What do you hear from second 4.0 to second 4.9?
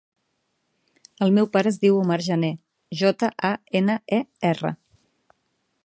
e, erra.